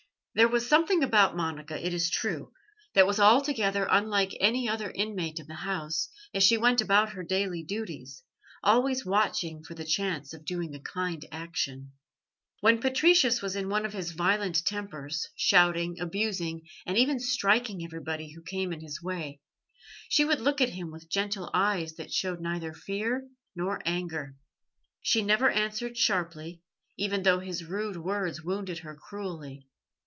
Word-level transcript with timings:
There 0.33 0.47
was 0.47 0.65
something 0.65 1.03
about 1.03 1.35
Monica, 1.35 1.85
it 1.85 1.93
is 1.93 2.09
true, 2.09 2.53
that 2.93 3.05
was 3.05 3.19
altogether 3.19 3.85
unlike 3.91 4.31
any 4.39 4.69
other 4.69 4.89
inmate 4.89 5.41
of 5.41 5.47
the 5.47 5.55
house, 5.55 6.07
as 6.33 6.41
she 6.41 6.55
went 6.55 6.79
about 6.79 7.09
her 7.11 7.23
daily 7.25 7.63
duties, 7.65 8.23
always 8.63 9.05
watching 9.05 9.61
for 9.61 9.73
the 9.73 9.83
chance 9.83 10.33
of 10.33 10.45
doing 10.45 10.73
a 10.73 10.79
kind 10.79 11.25
action. 11.33 11.91
When 12.61 12.79
Patricius 12.79 13.41
was 13.41 13.57
in 13.57 13.67
one 13.67 13.85
of 13.85 13.91
his 13.91 14.13
violent 14.13 14.63
tempers, 14.65 15.27
shouting, 15.35 15.99
abusing, 15.99 16.61
and 16.85 16.97
even 16.97 17.19
striking 17.19 17.83
everybody 17.83 18.31
who 18.31 18.41
came 18.41 18.71
in 18.71 18.79
his 18.79 19.03
way, 19.03 19.41
she 20.07 20.23
would 20.23 20.39
look 20.39 20.61
at 20.61 20.69
him 20.69 20.91
with 20.91 21.09
gentle 21.09 21.49
eyes 21.53 21.95
that 21.95 22.13
showed 22.13 22.39
neither 22.39 22.71
fear 22.73 23.27
nor 23.53 23.81
anger. 23.85 24.37
She 25.01 25.23
never 25.23 25.49
answered 25.49 25.97
sharply, 25.97 26.61
even 26.95 27.23
though 27.23 27.39
his 27.39 27.65
rude 27.65 27.97
words 27.97 28.41
wounded 28.45 28.79
her 28.79 28.95
cruelly. 28.95 29.67